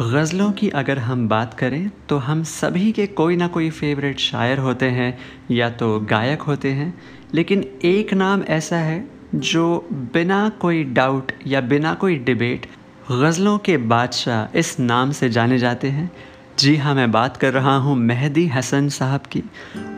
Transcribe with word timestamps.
गज़लों 0.00 0.50
की 0.52 0.68
अगर 0.70 0.98
हम 0.98 1.26
बात 1.28 1.54
करें 1.54 1.90
तो 2.08 2.16
हम 2.18 2.42
सभी 2.42 2.90
के 2.92 3.06
कोई 3.06 3.36
ना 3.36 3.46
कोई 3.46 3.68
फेवरेट 3.70 4.18
शायर 4.18 4.58
होते 4.58 4.86
हैं, 4.86 5.18
या 5.50 5.68
तो 5.70 5.98
गायक 6.00 6.42
होते 6.42 6.70
हैं, 6.70 6.94
लेकिन 7.34 7.64
एक 7.84 8.14
नाम 8.14 8.42
ऐसा 8.42 8.76
है, 8.76 9.04
जो 9.34 9.88
बिना 10.14 10.48
कोई 10.60 10.82
डाउट 10.84 11.32
या 11.46 11.60
बिना 11.60 11.92
कोई 11.94 12.16
डिबेट 12.18 12.66
गज़लों 13.10 13.56
के 13.58 13.76
बादशाह 13.76 14.58
इस 14.58 14.78
नाम 14.80 15.10
से 15.10 15.28
जाने 15.28 15.58
जाते 15.58 15.88
हैं। 15.88 16.10
जी 16.58 16.74
हाँ 16.76 16.94
मैं 16.94 17.10
बात 17.12 17.36
कर 17.36 17.52
रहा 17.52 17.76
हूँ 17.76 17.96
मेहदी 17.96 18.46
हसन 18.46 18.88
साहब 18.88 19.26
की। 19.26 19.42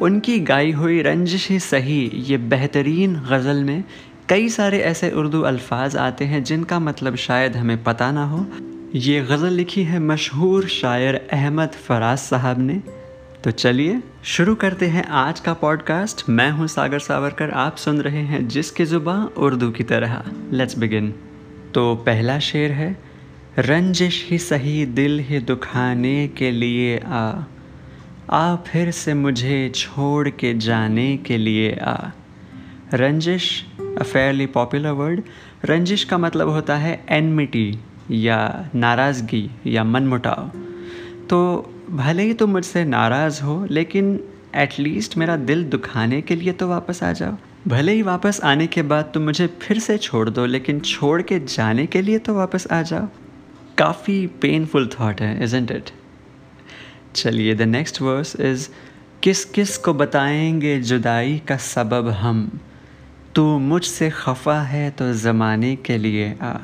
उनकी 0.02 0.38
गाई 0.40 0.72
हुई 0.72 1.00
रंजिश 1.02 1.48
ही 1.50 1.58
सही, 1.60 2.00
ये 2.14 2.38
बेहतरीन 2.38 3.16
गज़ल 3.30 3.64
में 3.64 3.84
कई 4.28 4.48
सारे 4.48 4.80
ऐसे 4.80 5.10
उर्दू 5.10 5.40
अल्फाज 5.42 5.96
आते 5.98 6.24
हैं, 6.24 6.44
जिनका 6.44 6.78
मतलब 6.80 7.16
शायद 7.18 7.56
हमें 7.56 7.82
पता 7.84 8.12
ना 8.12 8.26
हो। 8.26 8.46
ये 8.94 9.20
गज़ल 9.20 9.52
लिखी 9.52 9.82
है 9.82 9.98
मशहूर 9.98 10.66
शायर 10.68 11.16
अहमद 11.32 11.72
फराज 11.84 12.18
साहब 12.18 12.58
ने। 12.60 12.74
तो 13.44 13.50
चलिए, 13.50 14.00
शुरू 14.24 14.54
करते 14.54 14.86
हैं 14.86 15.04
आज 15.04 15.38
का 15.40 15.52
पॉडकास्ट 15.52 16.22
मैं 16.28 16.50
हूँ 16.50 16.66
सागर 16.66 16.98
सावरकर, 16.98 17.50
आप 17.50 17.76
सुन 17.76 18.00
रहे 18.00 18.22
हैं 18.22 18.46
जिसकी 18.48 18.84
ज़ुबां 18.84 19.24
उर्दू 19.42 19.70
की 19.70 19.84
तरह। 19.84 20.22
लेट्स 20.52 20.78
बिगिन 20.78 21.10
तो 21.74 21.94
पहला 21.96 22.38
शेर 22.38 22.72
है, 22.72 22.96
रंजिश 23.58 24.26
ही 24.30 24.38
सही 24.38 24.84
दिल 24.86 25.18
ही 25.20 25.38
दुखाने 25.40 26.26
के 26.28 26.50
लिए 26.50 26.98
आ 26.98 27.44
आ 28.30 28.56
फिर 28.56 28.90
से 28.90 29.14
मुझे 29.14 29.70
छोड़ 29.74 30.28
के 30.30 30.52
जाने 30.58 31.16
के 31.16 31.36
लिए 31.36 31.72
आ। 31.76 31.96
रंजिश 32.94 33.48
अ 33.98 34.02
फेयरली 34.02 34.46
पॉपुलर 34.46 34.90
वर्ड 34.90 35.22
रंजिश 35.64 36.04
का 36.04 36.18
मतलब 36.18 36.48
होता 36.48 36.76
है 36.76 37.04
एनमिटी 37.08 37.78
या 38.10 38.68
नाराज़गी 38.74 39.50
या 39.66 39.84
मनमुटाव। 39.84 40.50
तो 41.30 41.70
भले 41.90 42.22
ही 42.22 42.34
तुम 42.34 42.50
मुझसे 42.50 42.84
नाराज़ 42.84 43.42
हो, 43.42 43.66
लेकिन 43.70 44.24
एटलीस्ट 44.54 45.18
मेरा 45.18 45.36
दिल 45.36 45.64
दुखाने 45.64 46.22
के 46.22 46.36
लिए 46.36 46.52
तो 46.52 46.68
वापस 46.68 47.02
आ 47.02 47.12
जाओ। 47.12 47.36
भले 47.68 47.92
ही 47.92 48.02
वापस 48.02 48.40
आने 48.44 48.66
के 48.66 48.82
बाद 48.82 49.10
तुम 49.14 49.22
मुझे 49.22 49.46
फिर 49.46 49.78
से 49.78 49.98
छोड़ 49.98 50.30
दो, 50.30 50.46
लेकिन 50.46 50.80
छोड़ 50.80 51.22
के 51.22 51.38
जाने 51.38 51.86
के 51.86 52.02
लिए 52.02 52.18
तो 52.18 52.34
वापस 52.34 52.66
आ 52.72 52.82
जाओ। 52.82 53.08
काफ़ी 53.78 54.26
पेनफुल 54.26 54.86
थाट 54.86 55.20
है 55.20 55.44
इजेंट 55.44 55.70
इट 55.70 55.90
चलिए 57.14 57.54
द 57.54 57.62
नेक्स्ट 57.62 58.02
वर्स 58.02 58.40
इज़ 58.40 58.68
किस 59.22 59.44
किस 59.44 59.76
को 59.76 59.94
बताएँगे 59.94 60.80
जुदाई 60.80 61.42
का 61.48 61.56
सबब 61.56 62.08
हम? 62.08 62.60
तू 63.34 63.58
मुझसे 63.58 64.10
खफा 64.10 64.60
है 64.62 64.90
तो 64.90 65.12
ज़माने 65.12 65.76
के 65.76 65.98
लिए 65.98 66.36
आ। 66.42 66.56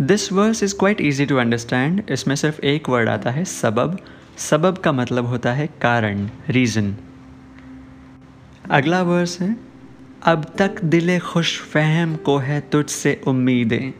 This 0.00 0.32
verse 0.32 0.62
is 0.62 0.74
quite 0.78 1.00
easy 1.00 1.24
to 1.26 1.36
understand 1.36 2.02
इसमें 2.10 2.34
सिर्फ़ 2.36 2.60
एक 2.60 2.88
वर्ड 2.88 3.08
आता 3.08 3.30
है, 3.30 3.44
सबब। 3.44 3.98
सबब 4.38 4.78
का 4.78 4.92
मतलब 4.92 5.26
होता 5.26 5.52
है 5.52 5.66
कारण 5.82 6.28
रीज़न 6.48 6.94
अगला 8.70 9.02
वर्स 9.02 9.40
है, 9.40 9.56
अब 10.22 10.44
तक 10.58 10.80
दिल 10.84 11.18
खुश 11.20 11.58
फहम 11.62 12.14
को 12.16 12.36
है 12.38 12.60
तुझसे 12.60 13.20
उम्मीदें। 13.26 13.92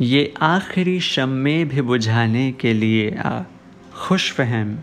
ये 0.00 0.34
आखिरी 0.42 1.00
शम्मे 1.00 1.64
भी 1.64 1.80
बुझाने 1.82 2.50
के 2.52 2.72
लिए 2.72 3.10
आ। 3.16 3.40
खुश 4.06 4.30
फहम। 4.32 4.78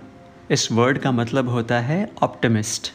इस 0.52 0.72
वर्ड 0.72 0.98
का 0.98 1.12
मतलब 1.12 1.50
होता 1.50 1.80
है 1.80 2.12
ऑप्टमिस्ट 2.24 2.92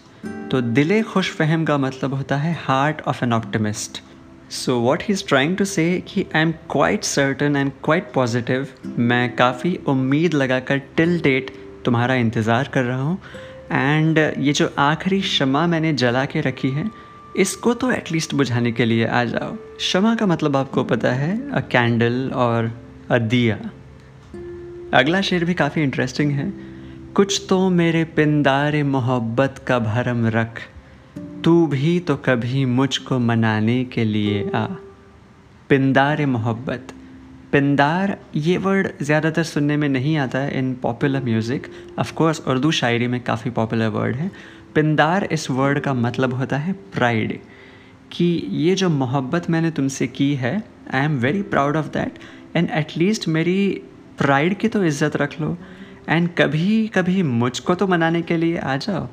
तो 0.50 0.61
दिल 0.61 1.02
खुश 1.02 1.30
फहम 1.30 1.64
का 1.64 1.78
मतलब 1.78 2.14
होता 2.14 2.36
है 2.36 2.56
heart 2.61 3.00
of 3.06 3.24
an 3.24 3.33
optimist 3.33 4.02
so 4.50 4.78
what 4.80 5.02
he 5.02 5.12
is 5.14 5.25
trying 5.28 5.56
to 5.56 5.64
say 5.64 5.84
कि 6.08 6.25
I 6.34 6.42
am 6.42 6.52
quite 6.70 7.05
certain 7.05 7.56
and 7.56 7.70
quite 7.84 8.12
positive 8.14 8.69
मैं 8.98 9.34
काफ़ी 9.36 9.78
उम्मीद 9.89 10.34
लगाकर 10.34 10.78
टिल 10.97 11.20
डेट 11.20 11.50
तुम्हारा 11.84 12.14
इंतज़ार 12.14 12.69
कर 12.74 12.83
रहा 12.83 13.02
हूँ। 13.02 13.18
एंड 13.73 14.18
ये 14.18 14.52
जो 14.52 14.70
आखिरी 14.79 15.20
शमा 15.23 15.67
मैंने 15.67 15.92
जला 15.92 16.24
के 16.24 16.40
रखी 16.40 16.70
है, 16.70 16.84
इसको 17.36 17.74
तो 17.74 17.90
एटलीस्ट 17.92 18.34
बुझाने 18.34 18.73
के 18.73 18.84
लिए 18.84 19.07
आ 19.07 19.24
जाओ। 19.24 19.57
शमा 19.80 20.14
का 20.14 20.27
मतलब 20.27 20.57
आपको 20.57 20.84
पता 20.84 21.13
है 21.13 21.33
अ 21.51 21.61
कैंडल 21.73 22.30
और 22.34 22.70
अ 23.11 23.18
दिया। 23.18 23.58
अगला 24.95 25.20
शेर 25.20 25.45
भी 25.45 25.55
काफ़ी 25.55 25.83
इंटरेस्टिंग 25.83 26.30
है। 26.33 26.52
कुछ 27.14 27.42
तो 27.48 27.68
मेरे 27.70 28.05
पिंदार 28.05 28.83
मोहब्बत 28.84 29.63
का 29.68 29.78
भरम 29.78 30.27
रख 30.27 30.61
तू 31.46 31.67
भी 31.67 31.98
तो 32.01 32.14
कभी 32.17 32.64
मुझको 32.64 33.18
मनाने 33.18 33.84
के 33.84 34.05
लिए 34.05 34.39
आ। 34.51 34.64
पिंदार 35.70 36.24
मोहब्बत। 36.27 36.92
पिंदार, 37.52 38.17
ये 38.36 38.57
वर्ड 38.57 38.89
ज़्यादातर 39.02 39.42
सुनने 39.42 39.77
में 39.77 39.89
नहीं 39.89 40.17
आता 40.17 40.39
है 40.39 40.58
in 40.58 40.73
popular 40.74 41.23
music 41.24 41.67
of course 41.98 42.40
Urdu 42.48 42.70
शायरी 42.70 43.07
में 43.07 43.20
काफ़ी 43.24 43.51
पॉपुलर 43.51 43.89
वर्ड 43.89 44.17
है। 44.17 44.30
पिंदार 44.74 45.24
इस 45.33 45.48
वर्ड 45.51 45.80
का 45.80 45.95
मतलब 45.96 46.34
होता 46.34 46.57
है 46.57 46.73
प्राइड 46.95 47.39
कि 48.13 48.24
ये 48.52 48.74
जो 48.74 48.89
मोहब्बत 48.90 49.48
मैंने 49.51 49.70
तुमसे 49.70 50.07
की 50.08 50.34
है 50.34 50.52
I 50.95 51.05
am 51.05 51.18
very 51.18 51.42
proud 51.45 51.77
of 51.77 51.89
that 51.89 52.18
and 52.57 52.70
at least 52.70 53.28
मेरी 53.28 53.58
प्राइड 54.18 54.58
की 54.58 54.68
तो 54.68 54.84
इज़्ज़त 54.84 55.17
रख 55.17 55.40
लो। 55.40 55.57
एंड 56.08 56.28
कभी 56.39 56.86
कभी 56.95 57.23
मुझको 57.23 57.74
तो 57.74 57.86
मनाने 57.86 58.23
के 58.23 58.36
लिए 58.36 58.58
आ 58.58 58.77
जाओ। 58.78 59.08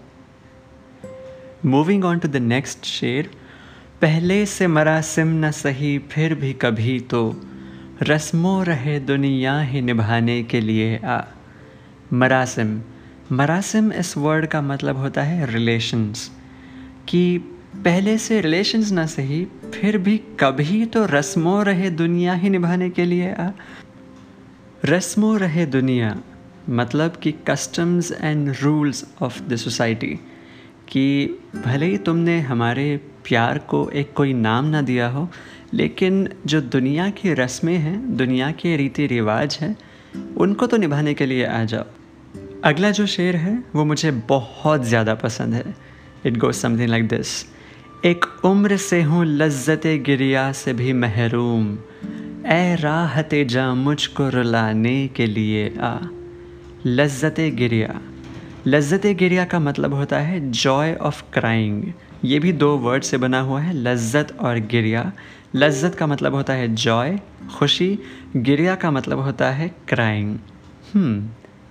Moving 1.65 2.05
on 2.05 2.19
to 2.19 2.27
the 2.27 2.35
next 2.35 2.85
शेर, 2.85 3.29
पहले 4.01 4.45
से 4.45 4.67
मरासिम 4.67 5.27
न 5.45 5.51
सही, 5.51 5.99
फिर 5.99 6.35
भी 6.35 6.53
कभी 6.53 6.99
तो। 6.99 7.41
रस्मों 8.01 8.65
रहे 8.65 8.99
दुनिया 8.99 9.59
ही 9.61 9.81
निभाने 9.81 10.43
के 10.43 10.61
लिए 10.61 10.97
आ। 10.97 11.21
मरासिम 12.13 12.81
मरासिम 13.31 13.91
इस 13.93 14.17
वर्ड 14.17 14.45
का 14.45 14.61
मतलब 14.61 14.97
होता 14.97 15.23
है 15.23 15.51
रिलेशंस 15.51 16.31
कि 17.07 17.37
पहले 17.75 18.17
से 18.17 18.41
रिलेशंस 18.41 18.91
ना 18.91 19.05
सही, 19.05 19.47
फिर 19.73 19.97
भी 19.97 20.17
कभी 20.17 20.85
तो 20.85 21.05
रस्मों 21.05 21.65
रहे 21.65 21.89
दुनिया 21.89 22.33
ही 22.33 22.49
निभाने 22.49 22.89
के 22.89 23.05
लिए 23.05 23.33
आ। 23.33 23.49
रस्मों 24.85 25.39
रहे 25.39 25.65
दुनिया 25.65 26.21
मतलब 26.69 27.11
कि 27.11 27.31
customs 27.31 28.11
and 28.11 28.55
rules 28.61 29.05
of 29.21 29.41
the 29.43 29.55
society 29.55 30.19
कि 30.93 31.39
भले 31.55 31.85
ही 31.85 31.97
तुमने 31.97 32.39
हमारे 32.39 32.97
प्यार 32.97 33.57
को 33.57 33.89
एक 33.89 34.13
कोई 34.13 34.33
नाम 34.33 34.65
ना 34.65 34.81
दिया 34.81 35.07
हो, 35.07 35.29
लेकिन 35.73 36.29
जो 36.45 36.61
दुनिया 36.61 37.09
की 37.09 37.33
रस्में 37.33 37.77
हैं, 37.77 38.17
दुनिया 38.17 38.51
के 38.51 38.75
रीति 38.77 39.07
रिवाज 39.07 39.57
हैं, 39.61 39.77
उनको 40.37 40.67
तो 40.67 40.77
निभाने 40.77 41.13
के 41.13 41.25
लिए 41.25 41.45
आ 41.45 41.63
जाओ। 41.63 41.85
अगला 42.63 42.91
जो 42.91 43.05
शेर 43.05 43.35
है, 43.35 43.63
वो 43.75 43.85
मुझे 43.85 44.11
बहुत 44.11 44.83
ज़्यादा 44.83 45.15
पसंद 45.15 45.53
है। 45.53 45.75
It 46.25 46.37
goes 46.37 46.55
something 46.55 46.89
like 46.89 47.07
this 47.07 47.45
एक 48.05 48.25
उम्र 48.45 48.77
से 48.77 49.01
हूँ 49.01 49.25
लज्जत 49.25 49.81
गिरिया 50.05 50.51
से 50.51 50.73
भी 50.73 50.93
महरूम। 50.93 51.77
ए 52.47 52.75
राहत 52.75 53.29
जा 53.35 53.73
मुझको 53.73 54.29
रुलाने 54.29 55.07
के 55.07 55.25
लिए 55.25 55.75
आ। 55.79 55.97
लज्जत 56.85 57.35
गिरिया। 57.39 58.01
लज्जत 58.67 59.05
गिरिया 59.05 59.43
का 59.45 59.59
मतलब 59.59 59.93
होता 59.93 60.17
है 60.17 60.39
जॉय 60.51 60.93
ऑफ़ 60.95 61.23
क्राइंग 61.33 61.83
ये 62.25 62.37
भी 62.39 62.51
दो 62.53 62.69
वर्ड 62.77 63.03
से 63.03 63.17
बना 63.17 63.39
हुआ 63.39 63.59
है, 63.61 63.73
लज्जत 63.73 64.31
और 64.39 64.59
गिरिया। 64.59 65.11
लज्जत 65.55 65.95
का 65.95 66.07
मतलब 66.07 66.35
होता 66.35 66.53
है 66.53 66.67
जॉय 66.75 67.19
खुशी। 67.57 67.99
गिरिया 68.35 68.75
का 68.75 68.91
मतलब 68.91 69.19
होता 69.19 69.49
है 69.51 69.67
क्राइंग 69.87 70.37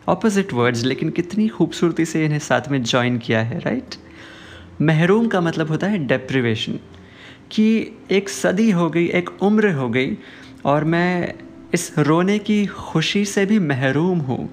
ऑपोजिट 0.09 0.53
वर्ड्स 0.53 0.85
लेकिन 0.85 1.11
कितनी 1.11 1.49
खूबसूरती 1.49 2.05
से 2.05 2.25
इन्हें 2.25 2.39
साथ 2.39 2.69
में 2.69 2.83
ज्वाइन 2.83 3.19
किया 3.19 3.41
है 3.41 3.59
राइट 3.59 3.95
महरूम 4.83 5.29
का 5.29 5.41
मतलब 5.41 5.69
होता 5.69 5.87
है 5.87 6.07
डेप्रिवेशन 6.07 6.79
कि 7.51 7.99
एक 8.11 8.29
सदी 8.29 8.71
हो 8.71 8.91
गई, 8.91 9.07
एक 9.07 9.31
उम्र 9.43 9.73
हो 9.73 9.89
गई, 9.89 10.17
और 10.65 10.85
मैं 10.85 11.35
इस 11.75 11.93
रोने 11.99 12.39
की 12.39 12.67
खुशी 12.67 13.25
से 13.25 13.47
भी 13.47 13.59
महरूम 13.59 14.19
हूँ। 14.19 14.49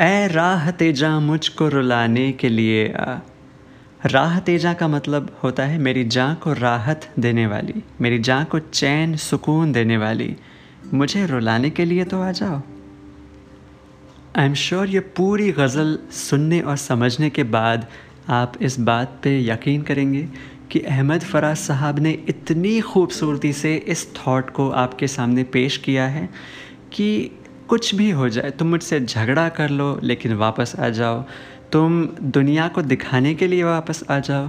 ए 0.00 0.28
राह 0.28 0.70
तेजा 0.70 1.20
मुझको 1.20 1.68
रुलाने 1.68 2.32
के 2.32 2.48
लिए, 2.48 2.92
आ, 2.92 3.18
राह 4.06 4.38
तेजा 4.38 4.72
का 4.72 4.88
मतलब 4.88 5.36
होता 5.42 5.62
है 5.62 5.78
मेरी 5.78 6.04
जाँ 6.04 6.34
को 6.34 6.52
राहत 6.52 7.12
देने 7.18 7.46
वाली, 7.46 7.74
मेरी 8.00 8.18
जान 8.18 8.44
को 8.44 8.58
चैन, 8.58 9.16
सुकून 9.16 9.72
देने 9.72 9.96
वाली। 9.96 10.36
मुझे 10.94 11.26
रुलाने 11.26 11.70
के 11.70 11.84
लिए 11.84 12.04
तो 12.04 12.22
आ 12.22 12.32
जाओ। 12.32 12.62
आई 14.36 14.46
एम 14.46 14.54
श्योर 14.54 14.88
ये 14.88 15.00
पूरी 15.00 15.52
गज़ल 15.52 15.98
सुनने 16.10 16.60
और 16.60 16.76
समझने 16.76 17.30
के 17.30 17.42
बाद 17.42 17.86
आप 18.28 18.52
इस 18.62 18.80
बात 18.80 19.20
पे 19.22 19.46
यकीन 19.46 19.82
करेंगे 19.82 20.28
कि 20.70 20.80
अहमद 20.80 21.20
फराज 21.20 21.56
साहब 21.56 21.98
ने 21.98 22.10
इतनी 22.28 22.80
खूबसूरती 22.80 23.52
से 23.52 23.76
इस 23.76 24.14
थॉट 24.14 24.50
को 24.50 24.70
आपके 24.70 25.06
सामने 25.06 25.42
पेश 25.42 25.76
किया 25.76 26.04
है 26.04 26.28
कि 26.92 27.30
कुछ 27.72 27.94
भी 27.94 28.10
हो 28.10 28.28
जाए, 28.28 28.50
तुम 28.50 28.68
मुझसे 28.68 29.00
झगड़ा 29.00 29.48
कर 29.48 29.70
लो, 29.70 30.00
लेकिन 30.02 30.34
वापस 30.34 30.72
आ 30.78 30.88
जाओ। 30.88 31.24
तुम 31.72 32.08
दुनिया 32.22 32.68
को 32.68 32.82
दिखाने 32.82 33.34
के 33.34 33.46
लिए 33.46 33.62
वापस 33.64 34.02
आ 34.10 34.18
जाओ। 34.18 34.48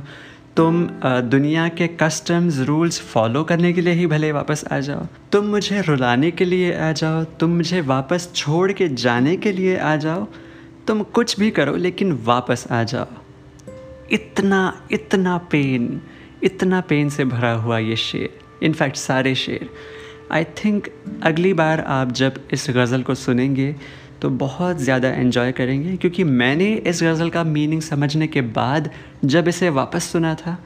तुम 0.56 0.88
दुनिया 1.06 1.68
के 1.68 1.88
कस्टम्स 1.88 2.60
रूल्स 2.60 3.00
फॉलो 3.02 3.44
करने 3.44 3.74
के 3.74 3.82
लिए 3.82 3.94
ही 3.94 4.08
भले 4.08 4.32
वापस 4.32 4.66
आ 4.72 4.80
जाओ। 4.80 5.08
तुम 5.32 5.46
मुझे 5.46 5.82
रुलाने 5.82 6.32
के 6.32 6.46
लिए 6.46 6.78
आ 6.78 6.92
जाओ। 6.92 7.24
तुम 7.24 7.50
मुझे 7.50 7.82
वापस 7.82 8.30
छोड़ 8.36 8.72
के 8.72 8.88
जाने 8.88 9.36
के 9.38 9.52
लिए 9.52 9.78
आ 9.78 9.96
जाओ। 9.96 10.28
तुम 10.88 11.04
कुछ 11.04 11.40
भी 11.40 11.52
करो, 11.52 11.76
लेकिन 11.76 12.20
वापस 12.24 12.68
आ 12.72 12.84
जाओ। 12.84 13.08
इतना 14.12 14.88
इतना 14.92 15.38
पेन 15.38 16.02
इतना 16.44 16.82
पेन 16.82 17.10
से 17.10 17.26
भरा 17.26 17.54
हुआ 17.54 17.80
ये 17.80 17.96
शेर। 17.96 18.66
इनफैक्ट 18.66 18.96
सारे 18.96 19.36
शेर। 19.36 19.70
आई 20.32 20.44
थिंक 20.56 20.88
अगली 21.24 21.54
बार 21.54 21.80
आप 21.90 22.12
जब 22.12 22.40
इस 22.54 22.68
गज़ल 22.70 23.02
को 23.02 23.16
सुनेंगे 23.16 23.76
तो 24.22 24.30
बहुत 24.30 24.78
ज़्यादा 24.80 25.10
इन्जॉय 25.12 25.52
करेंगे, 25.52 25.96
क्योंकि 25.98 26.24
मैंने 26.24 26.74
इस 26.74 27.02
गज़ल 27.04 27.30
का 27.30 27.44
मीनिंग 27.46 27.82
समझने 27.82 28.28
के 28.28 28.42
बाद 28.42 28.90
जब 29.26 29.48
इसे 29.48 29.70
वापस 29.72 30.12
सुना 30.12 30.34
था 30.36 30.58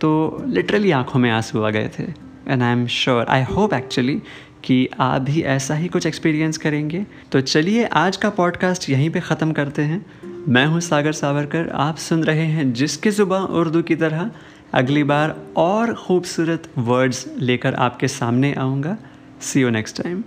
तो 0.00 0.44
लिटरली 0.46 0.90
आँखों 0.90 1.20
में 1.20 1.30
आँसू 1.30 1.62
आ 1.62 1.70
गए 1.70 1.90
थे। 1.98 2.02
And 2.02 2.62
I 2.62 2.72
am 2.72 2.86
sure 2.88 3.26
I 3.26 3.42
hope 3.44 3.74
actually 3.74 4.20
कि 4.64 4.88
आप 5.00 5.22
भी 5.22 5.40
ऐसा 5.42 5.74
ही 5.74 5.88
कुछ 5.88 6.06
एक्सपीरियंस 6.06 6.58
करेंगे। 6.58 7.04
तो 7.32 7.40
चलिए, 7.42 7.84
आज 7.84 8.16
का 8.16 8.30
पॉडकास्ट 8.30 8.88
यहीं 8.90 9.10
पे 9.10 9.20
ख़त्म 9.20 9.52
करते 9.52 9.82
हैं। 9.82 10.04
मैं 10.48 10.64
हूँ 10.66 10.80
सागर 10.80 11.12
सावरकर, 11.12 11.68
आप 11.68 11.96
सुन 11.98 12.24
रहे 12.24 12.46
हैं 12.46 12.72
जिसकी 12.72 13.10
ज़ुबान 13.10 13.42
उर्दू 13.42 13.82
की 13.82 13.96
तरह। 13.96 14.30
अगली 14.74 15.02
बार 15.04 15.34
और 15.56 15.92
ख़ूबसूरत 15.96 16.68
वर्ड्स 16.78 17.26
लेकर 17.38 17.74
आपके 17.76 18.08
सामने 18.08 18.52
आऊँगा। 18.54 18.96
सी 19.40 19.60
यू 19.60 19.70
नेक्स्ट 19.70 20.02
टाइम 20.02 20.22